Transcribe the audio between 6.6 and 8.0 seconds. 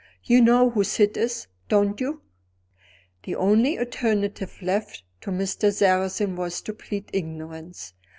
to plead ignorance.